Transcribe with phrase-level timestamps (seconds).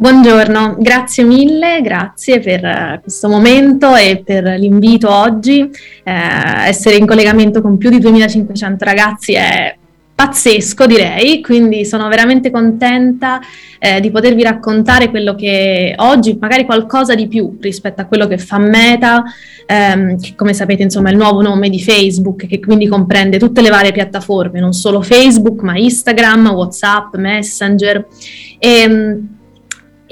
[0.00, 5.60] Buongiorno, grazie mille, grazie per uh, questo momento e per l'invito oggi.
[5.60, 5.70] Uh,
[6.64, 9.76] essere in collegamento con più di 2500 ragazzi è
[10.14, 13.40] pazzesco direi, quindi sono veramente contenta
[13.78, 18.38] eh, di potervi raccontare quello che oggi, magari qualcosa di più rispetto a quello che
[18.38, 19.22] fa Meta,
[19.66, 23.60] ehm, che come sapete insomma è il nuovo nome di Facebook, che quindi comprende tutte
[23.60, 28.06] le varie piattaforme, non solo Facebook, ma Instagram, Whatsapp, Messenger.
[28.58, 29.38] E, ehm,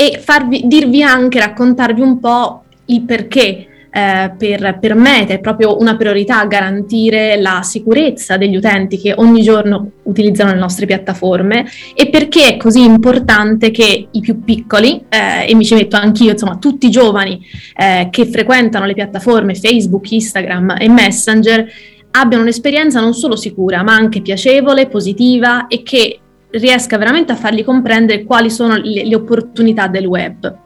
[0.00, 4.94] e farvi, dirvi anche, raccontarvi un po' il perché eh, per, per
[5.26, 10.86] è proprio una priorità garantire la sicurezza degli utenti che ogni giorno utilizzano le nostre
[10.86, 15.96] piattaforme e perché è così importante che i più piccoli, eh, e mi ci metto
[15.96, 17.44] anch'io, insomma tutti i giovani
[17.75, 21.67] eh, che frequentano le piattaforme Facebook, Instagram e Messenger,
[22.12, 26.20] abbiano un'esperienza non solo sicura, ma anche piacevole, positiva e che
[26.50, 30.56] riesca veramente a fargli comprendere quali sono le, le opportunità del web.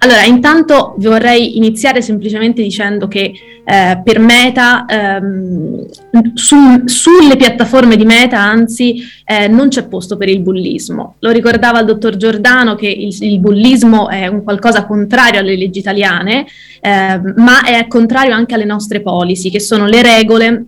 [0.00, 3.32] Allora, intanto vorrei iniziare semplicemente dicendo che
[3.64, 5.86] eh, per Meta, ehm,
[6.34, 11.16] su, sulle piattaforme di Meta, anzi, eh, non c'è posto per il bullismo.
[11.20, 15.78] Lo ricordava il dottor Giordano che il, il bullismo è un qualcosa contrario alle leggi
[15.78, 16.46] italiane,
[16.80, 20.64] eh, ma è contrario anche alle nostre policy, che sono le regole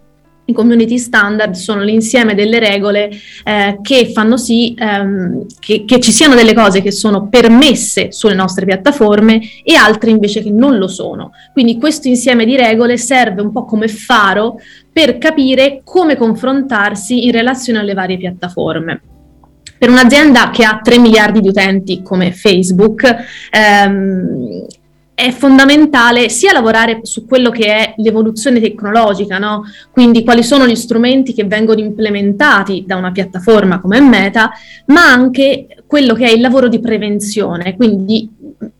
[0.50, 3.10] i community standard sono l'insieme delle regole
[3.44, 8.34] eh, che fanno sì ehm, che, che, ci siano delle cose che sono permesse sulle
[8.34, 11.32] nostre piattaforme e altre invece che non lo sono.
[11.52, 14.60] Quindi questo insieme di regole serve un po' come faro
[14.92, 19.00] per capire come confrontarsi in relazione alle varie piattaforme.
[19.78, 23.02] Per un'azienda che ha 3 miliardi di utenti come Facebook,
[23.50, 24.66] ehm,
[25.20, 29.64] è fondamentale sia lavorare su quello che è l'evoluzione tecnologica, no?
[29.92, 34.50] quindi quali sono gli strumenti che vengono implementati da una piattaforma come Meta,
[34.86, 37.76] ma anche quello che è il lavoro di prevenzione.
[37.76, 38.30] Quindi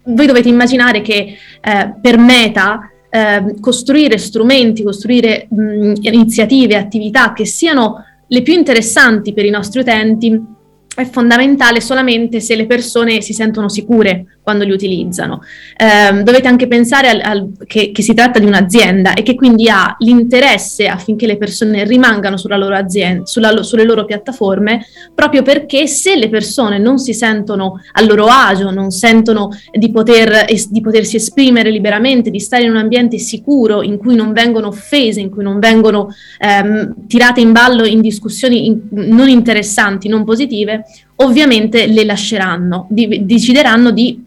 [0.05, 7.45] voi dovete immaginare che eh, per Meta eh, costruire strumenti, costruire mh, iniziative, attività che
[7.45, 10.59] siano le più interessanti per i nostri utenti
[10.95, 15.43] è fondamentale solamente se le persone si sentono sicure quando li utilizzano.
[15.77, 19.69] Eh, dovete anche pensare al, al, che, che, si tratta di un'azienda e che quindi
[19.69, 24.85] ha l'interesse affinché le persone rimangano sulla loro azienda, sulla, sulle loro piattaforme,
[25.15, 30.47] proprio perché se le persone non si sentono a loro agio, non sentono di, poter,
[30.69, 35.21] di potersi esprimere liberamente, di stare in un ambiente sicuro in cui non vengono offese,
[35.21, 40.85] in cui non vengono ehm, tirate in ballo in discussioni in, non interessanti, non positive,
[41.17, 44.25] ovviamente le lasceranno, di, decideranno di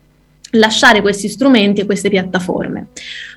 [0.53, 2.87] lasciare questi strumenti e queste piattaforme.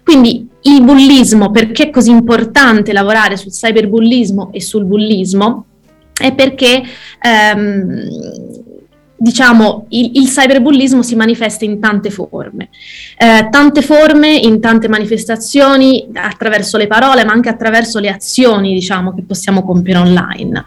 [0.03, 5.66] Quindi il bullismo, perché è così importante lavorare sul cyberbullismo e sul bullismo?
[6.12, 6.82] È perché
[7.21, 8.09] ehm,
[9.16, 12.69] diciamo, il, il, cyberbullismo si manifesta in tante forme,
[13.16, 19.15] eh, tante forme, in tante manifestazioni, attraverso le parole, ma anche attraverso le azioni, diciamo,
[19.15, 20.65] che possiamo compiere online.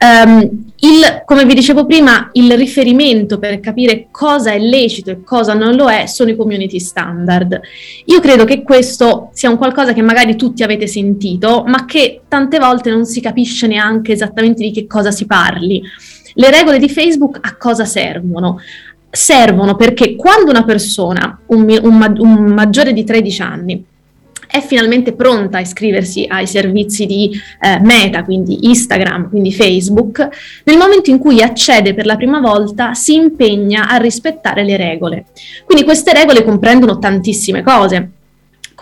[0.00, 5.54] Um, il, come vi dicevo prima, il riferimento per capire cosa è lecito e cosa
[5.54, 7.60] non lo è sono i community standard.
[8.06, 12.58] Io credo che questo sia un qualcosa che magari tutti avete sentito, ma che tante
[12.58, 15.82] volte non si capisce neanche esattamente di che cosa si parli.
[16.34, 18.60] Le regole di Facebook a cosa servono?
[19.10, 23.84] Servono perché quando una persona, un, un, un maggiore di 13 anni,
[24.52, 30.28] è finalmente pronta a iscriversi ai servizi di eh, Meta, quindi Instagram, quindi Facebook,
[30.64, 35.24] nel momento in cui accede per la prima volta si impegna a rispettare le regole.
[35.64, 38.10] Quindi queste regole comprendono tantissime cose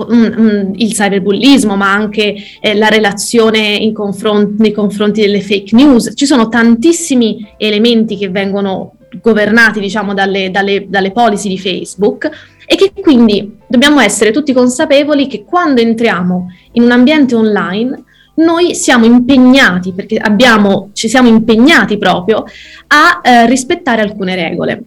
[0.09, 6.13] il cyberbullismo, ma anche eh, la relazione confront- nei confronti delle fake news.
[6.15, 12.31] Ci sono tantissimi elementi che vengono governati, diciamo, dalle, dalle, dalle policy di Facebook
[12.67, 18.05] e che quindi dobbiamo essere tutti consapevoli che quando entriamo in un ambiente online
[18.37, 22.45] noi siamo impegnati, perché abbiamo, ci siamo impegnati proprio
[22.87, 24.83] a eh, rispettare alcune regole.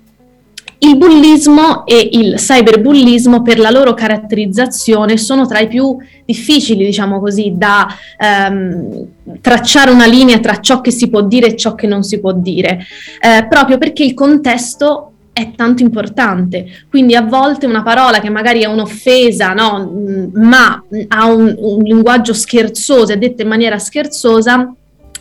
[0.84, 7.22] Il bullismo e il cyberbullismo per la loro caratterizzazione sono tra i più difficili, diciamo
[7.22, 7.88] così, da
[8.18, 9.08] ehm,
[9.40, 12.34] tracciare una linea tra ciò che si può dire e ciò che non si può
[12.34, 12.80] dire,
[13.22, 16.66] eh, proprio perché il contesto è tanto importante.
[16.90, 19.90] Quindi a volte una parola che magari è un'offesa, no?
[20.34, 24.70] ma ha un, un linguaggio scherzoso, è detta in maniera scherzosa,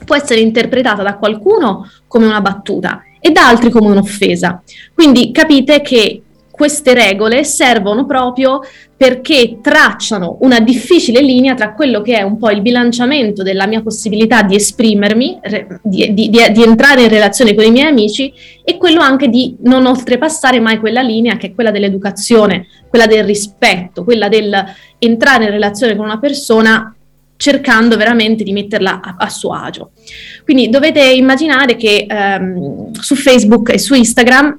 [0.05, 4.61] può essere interpretata da qualcuno come una battuta e da altri come un'offesa.
[4.93, 8.61] Quindi capite che queste regole servono proprio
[8.97, 13.81] perché tracciano una difficile linea tra quello che è un po' il bilanciamento della mia
[13.81, 15.41] possibilità di esprimermi,
[15.83, 18.33] di, di, di, entrare in relazione con i miei amici
[18.63, 23.25] e quello anche di non oltrepassare mai quella linea che è quella dell'educazione, quella del
[23.25, 24.55] rispetto, quella del
[24.99, 26.95] entrare in relazione con una persona
[27.43, 29.91] cercando veramente di metterla a, a suo agio.
[30.45, 34.59] Quindi dovete immaginare che ehm, su Facebook e su Instagram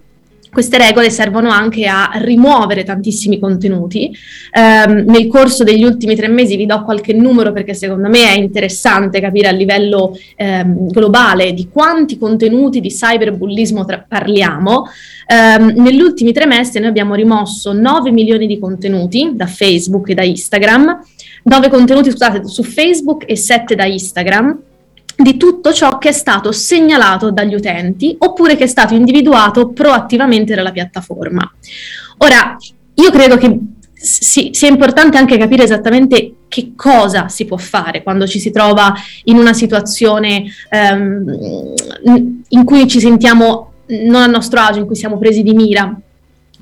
[0.51, 4.15] queste regole servono anche a rimuovere tantissimi contenuti.
[4.53, 8.37] Um, nel corso degli ultimi tre mesi vi do qualche numero perché secondo me è
[8.37, 14.83] interessante capire a livello um, globale di quanti contenuti di cyberbullismo tra- parliamo.
[15.27, 20.13] Um, negli ultimi tre mesi noi abbiamo rimosso 9 milioni di contenuti da Facebook e
[20.13, 20.99] da Instagram,
[21.43, 24.59] 9 contenuti scusate, su Facebook e 7 da Instagram
[25.15, 30.55] di tutto ciò che è stato segnalato dagli utenti oppure che è stato individuato proattivamente
[30.55, 31.49] dalla piattaforma.
[32.17, 32.57] Ora,
[32.95, 33.59] io credo che
[33.93, 38.93] sì, sia importante anche capire esattamente che cosa si può fare quando ci si trova
[39.25, 41.73] in una situazione um,
[42.49, 45.97] in cui ci sentiamo non a nostro agio, in cui siamo presi di mira.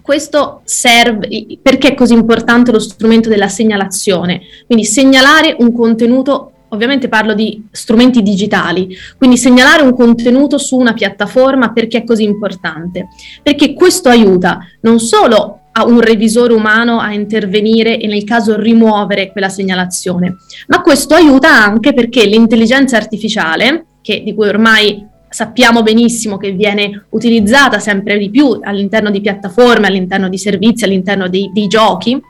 [0.01, 1.27] Questo serve,
[1.61, 4.41] perché è così importante lo strumento della segnalazione?
[4.65, 10.93] Quindi segnalare un contenuto ovviamente parlo di strumenti digitali, quindi segnalare un contenuto su una
[10.93, 13.09] piattaforma perché è così importante?
[13.43, 19.31] Perché questo aiuta non solo a un revisore umano a intervenire e nel caso rimuovere
[19.31, 20.37] quella segnalazione,
[20.67, 27.05] ma questo aiuta anche perché l'intelligenza artificiale, che, di cui ormai sappiamo benissimo che viene
[27.09, 32.21] utilizzata sempre di più all'interno di piattaforme, all'interno di servizi, all'interno dei, dei giochi,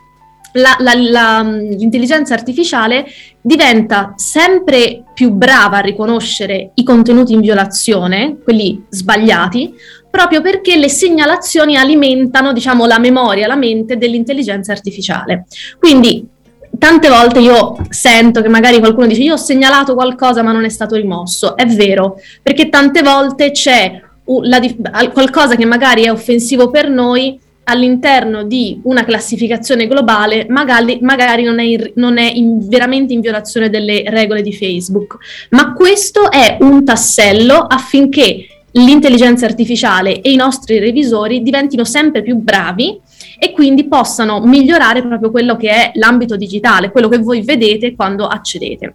[0.54, 3.06] la, la, la, l'intelligenza artificiale
[3.42, 9.74] diventa sempre più brava a riconoscere i contenuti in violazione, quelli sbagliati,
[10.10, 15.46] proprio perché le segnalazioni alimentano, diciamo, la memoria, la mente dell'intelligenza artificiale.
[15.80, 16.28] Quindi
[16.82, 20.70] tante volte io sento che magari qualcuno dice io ho segnalato qualcosa ma non è
[20.70, 21.56] stato rimosso.
[21.56, 24.02] È vero, perché tante volte c'è
[24.42, 24.60] la,
[25.14, 31.60] qualcosa che magari è offensivo per noi all'interno di una classificazione globale magari, magari non
[31.60, 35.18] è, in, non è in, veramente in violazione delle regole di Facebook,
[35.52, 42.38] ma questo è un tassello affinché l'intelligenza artificiale e i nostri revisori diventino sempre più
[42.38, 43.00] bravi
[43.44, 48.28] e quindi possano migliorare proprio quello che è l'ambito digitale, quello che voi vedete quando
[48.28, 48.94] accedete.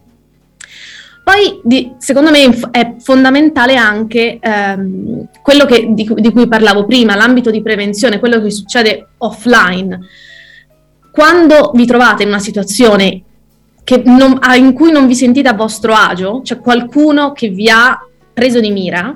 [1.25, 7.16] Poi, di, secondo me, è fondamentale anche ehm, quello che, di, di, cui parlavo prima,
[7.16, 9.98] l'ambito di prevenzione, quello che succede offline.
[11.10, 13.22] Quando vi trovate in una situazione
[14.04, 17.98] non, in cui non vi sentite a vostro agio, cioè qualcuno che vi ha
[18.32, 19.12] preso di mira,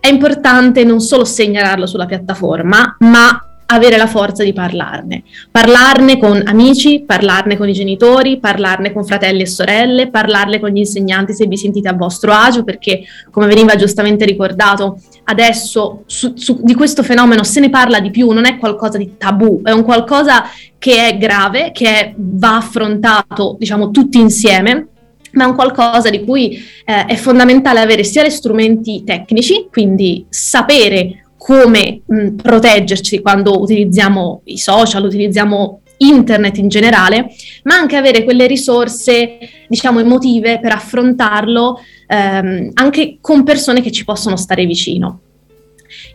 [0.00, 5.22] è importante non solo segnalarlo sulla piattaforma, ma avere la forza di parlarne.
[5.50, 10.78] Parlarne con amici, parlarne con i genitori, parlarne con fratelli e sorelle, parlarne con gli
[10.78, 16.60] insegnanti se vi sentite a vostro agio, perché come veniva giustamente ricordato, adesso su, su,
[16.62, 19.84] di questo fenomeno se ne parla di più, non è qualcosa di tabù, è un
[19.84, 20.44] qualcosa
[20.78, 24.88] che è grave, che è, va affrontato, diciamo, tutti insieme
[25.32, 30.26] ma è un qualcosa di cui eh, è fondamentale avere sia gli strumenti tecnici, quindi
[30.28, 37.34] sapere come mh, proteggerci quando utilizziamo i social, utilizziamo internet in generale,
[37.64, 44.04] ma anche avere quelle risorse, diciamo, emotive per affrontarlo ehm, anche con persone che ci
[44.04, 45.20] possono stare vicino.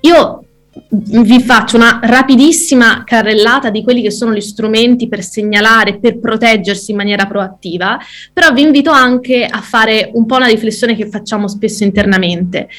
[0.01, 0.44] Io
[0.91, 6.91] vi faccio una rapidissima carrellata di quelli che sono gli strumenti per segnalare, per proteggersi
[6.91, 8.00] in maniera proattiva,
[8.31, 12.69] però vi invito anche a fare un po' una riflessione che facciamo spesso internamente.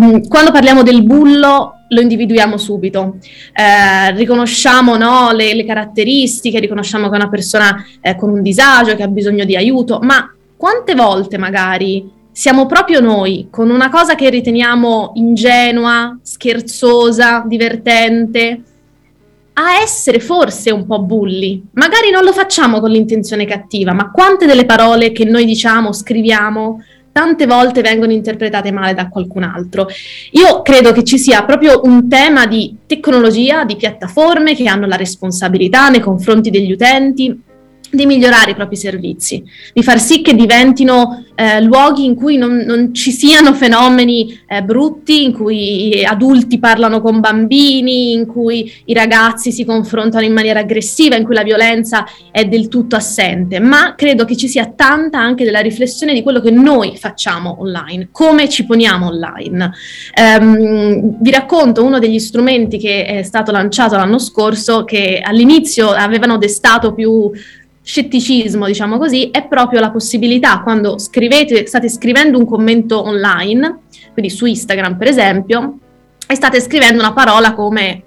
[0.00, 3.16] Mm, quando parliamo del bullo lo individuiamo subito,
[3.52, 8.94] eh, riconosciamo no, le, le, caratteristiche, riconosciamo che è una persona eh, con un disagio,
[8.94, 14.14] che ha bisogno di aiuto, ma quante volte magari siamo proprio noi, con una cosa
[14.14, 18.62] che riteniamo ingenua, scherzosa, divertente,
[19.54, 21.64] a essere forse un po' bulli.
[21.72, 26.80] Magari non lo facciamo con l'intenzione cattiva, ma quante delle parole che noi diciamo, scriviamo,
[27.18, 29.88] tante volte vengono interpretate male da qualcun altro.
[30.30, 34.94] Io credo che ci sia proprio un tema di tecnologia, di piattaforme che hanno la
[34.94, 37.46] responsabilità nei confronti degli utenti
[37.90, 39.42] di migliorare i propri servizi,
[39.72, 44.62] di far sì che diventino eh, luoghi in cui non, non, ci siano fenomeni eh,
[44.62, 50.60] brutti, in cui adulti parlano con bambini, in cui i ragazzi si confrontano in maniera
[50.60, 55.18] aggressiva, in cui la violenza è del tutto assente, ma credo che ci sia tanta
[55.20, 59.70] anche della riflessione di quello che noi facciamo online, come ci poniamo online.
[60.16, 66.36] Um, vi racconto uno degli strumenti che è stato lanciato l'anno scorso, che all'inizio avevano
[66.36, 67.30] destato più
[67.88, 73.78] scetticismo, diciamo così, è proprio la possibilità quando scrivete, state scrivendo un commento online,
[74.12, 75.78] quindi su Instagram per esempio,
[76.26, 78.02] e state scrivendo una parola come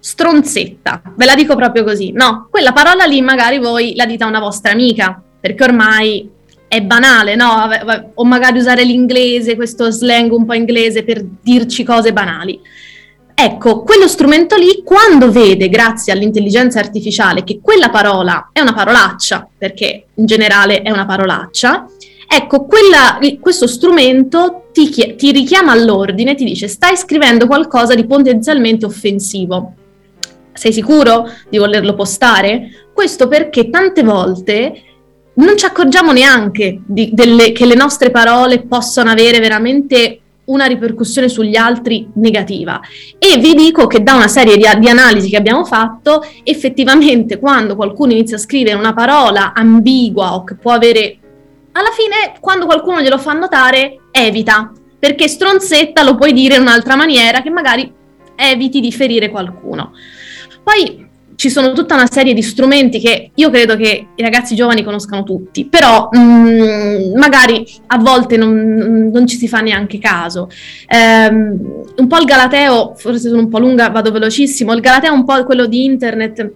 [0.00, 4.26] stronzetta, ve la dico proprio così, no, quella parola lì magari voi la dite a
[4.26, 6.28] una vostra amica, perché ormai
[6.66, 7.68] è banale, no?
[8.14, 12.60] O magari usare l'inglese, questo slang un po' inglese per dirci cose banali.
[13.38, 19.46] Ecco, quello strumento lì, quando vede, grazie all'intelligenza artificiale, che quella parola è una parolaccia,
[19.58, 21.86] perché in generale è una parolaccia,
[22.26, 28.86] ecco, quella, questo strumento ti, ti richiama all'ordine, ti dice stai scrivendo qualcosa di potenzialmente
[28.86, 29.74] offensivo.
[30.54, 32.88] Sei sicuro di volerlo postare?
[32.94, 34.80] Questo perché tante volte
[35.34, 41.28] non ci accorgiamo neanche di, delle, che le nostre parole possano avere veramente una ripercussione
[41.28, 42.80] sugli altri negativa.
[43.18, 47.76] E vi dico che da una serie di, di, analisi che abbiamo fatto, effettivamente quando
[47.76, 51.18] qualcuno inizia a scrivere una parola ambigua o che può avere...
[51.72, 56.96] Alla fine, quando qualcuno glielo fa notare, evita, perché stronzetta lo puoi dire in un'altra
[56.96, 57.92] maniera che magari
[58.34, 59.92] eviti di ferire qualcuno.
[60.62, 61.05] Poi
[61.36, 65.22] ci sono tutta una serie di strumenti che io credo che i ragazzi giovani conoscano
[65.22, 70.48] tutti, però mh, mm, magari a volte non, non, ci si fa neanche caso.
[70.90, 75.14] Um, un po' il Galateo, forse sono un po' lunga, vado velocissimo, il Galateo è
[75.14, 76.52] un po' quello di internet,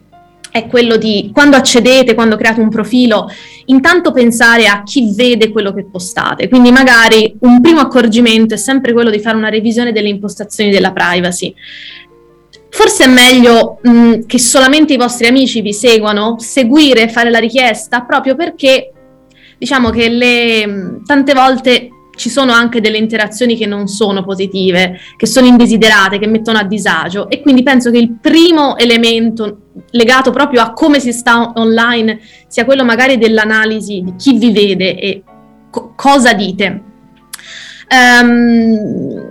[0.50, 3.28] è quello di quando accedete, quando create un profilo,
[3.66, 6.48] intanto pensare a chi vede quello che postate.
[6.48, 10.92] Quindi magari un primo accorgimento è sempre quello di fare una revisione delle impostazioni della
[10.92, 11.54] privacy.
[12.80, 18.00] Forse è meglio mh, che solamente i vostri amici vi seguano, seguire, fare la richiesta,
[18.04, 18.90] proprio perché
[19.58, 25.26] diciamo che le, tante volte ci sono anche delle interazioni che non sono positive, che
[25.26, 29.58] sono indesiderate, che mettono a disagio e quindi penso che il primo elemento
[29.90, 34.98] legato proprio a come si sta online sia quello magari dell'analisi di chi vi vede
[34.98, 35.22] e
[35.68, 36.82] co- cosa dite.
[37.90, 39.29] Um,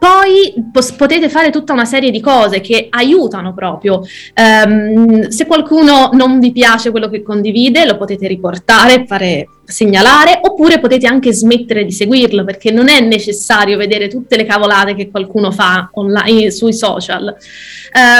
[0.00, 4.00] poi pos- potete fare tutta una serie di cose che aiutano proprio.
[4.34, 10.80] Um, se qualcuno non vi piace quello che condivide, lo potete riportare, fare segnalare, oppure
[10.80, 15.52] potete anche smettere di seguirlo perché non è necessario vedere tutte le cavolate che qualcuno
[15.52, 17.36] fa online sui social.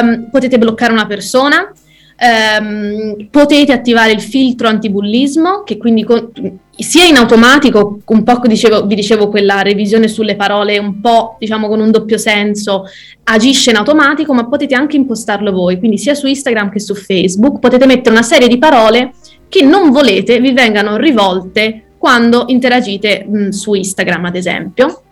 [0.02, 1.72] Um, potete bloccare una persona,
[2.22, 6.30] Um, potete attivare il filtro antibullismo, che quindi con,
[6.76, 11.66] sia in automatico, un po' dicevo, vi dicevo quella revisione sulle parole un po' diciamo
[11.66, 12.84] con un doppio senso,
[13.24, 17.58] agisce in automatico, ma potete anche impostarlo voi, quindi sia su Instagram che su Facebook
[17.58, 19.12] potete mettere una serie di parole
[19.48, 25.02] che non volete vi vengano rivolte quando interagite mh, su Instagram, ad esempio.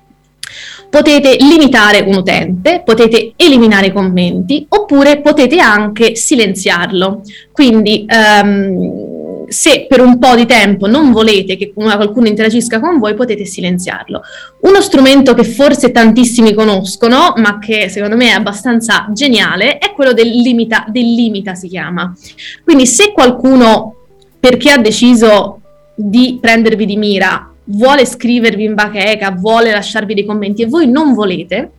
[0.91, 7.23] Potete limitare un utente, potete eliminare i commenti oppure potete anche silenziarlo.
[7.53, 13.15] Quindi um, se per un po' di tempo non volete che qualcuno interagisca con voi,
[13.15, 14.23] potete silenziarlo.
[14.61, 20.13] Uno strumento che forse tantissimi conoscono, ma che secondo me è abbastanza geniale, è quello
[20.13, 22.15] del limita, del limita si chiama.
[22.63, 23.95] Quindi se qualcuno,
[24.39, 25.61] perché ha deciso
[25.95, 31.15] di prendervi di mira, vuole scrivervi in bacheca, vuole lasciarvi dei commenti e voi non
[31.15, 31.71] volete,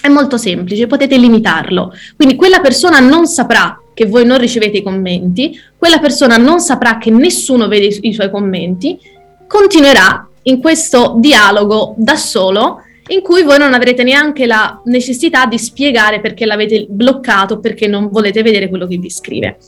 [0.00, 1.92] è molto semplice, potete limitarlo.
[2.14, 6.98] Quindi quella persona non saprà che voi non ricevete i commenti, quella persona non saprà
[6.98, 8.98] che nessuno vede i, i suoi commenti,
[9.46, 15.58] continuerà in questo dialogo da solo in cui voi non avrete neanche la necessità di
[15.58, 19.58] spiegare perché l'avete bloccato, perché non volete vedere quello che vi scrive.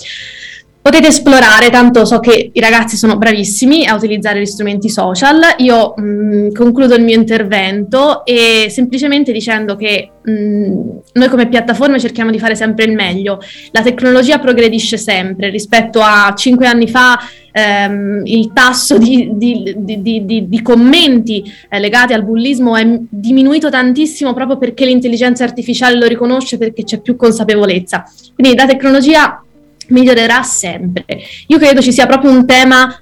[0.80, 5.40] Potete esplorare, tanto so che i ragazzi sono bravissimi a utilizzare gli strumenti social.
[5.58, 11.48] Io mh, mm, concludo il mio intervento e semplicemente dicendo che mh, mm, noi come
[11.48, 13.38] piattaforme cerchiamo di fare sempre il meglio.
[13.72, 15.50] La tecnologia progredisce sempre.
[15.50, 17.18] Rispetto a cinque anni fa
[17.52, 24.32] ehm, il tasso di, di, di, di commenti eh, legati al bullismo è diminuito tantissimo
[24.32, 28.04] proprio perché l'intelligenza artificiale lo riconosce, perché c'è più consapevolezza.
[28.34, 29.42] Quindi la tecnologia
[29.88, 31.04] migliorerà sempre.
[31.46, 33.00] Io credo ci sia proprio un tema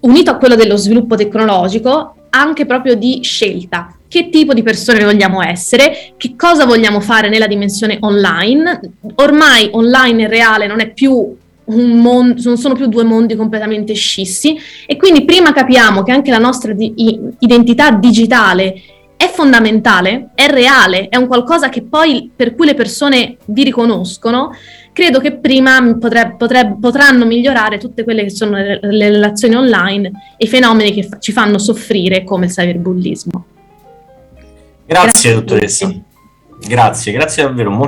[0.00, 3.96] unito a quello dello sviluppo tecnologico, anche proprio di scelta.
[4.06, 6.14] Che tipo di persone vogliamo essere?
[6.16, 8.80] Che cosa vogliamo fare nella dimensione online?
[9.16, 13.94] Ormai online e reale non è più un mondo, non sono più due mondi completamente
[13.94, 16.92] scissi e quindi prima capiamo che anche la nostra di-
[17.38, 18.74] identità digitale
[19.16, 24.50] è fondamentale, è reale, è un qualcosa che poi per cui le persone vi riconoscono,
[24.94, 30.10] credo che prima potre, potre, potranno migliorare tutte quelle che sono le, le relazioni online
[30.38, 33.44] e i fenomeni che fa, ci fanno soffrire come il cyberbullismo.
[34.86, 35.94] Grazie, grazie dottoressa.
[36.66, 37.82] Grazie, grazie davvero, molto